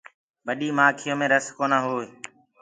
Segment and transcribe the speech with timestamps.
[0.45, 2.07] ٻڏي مآکيو مي رس کونآ هوئي۔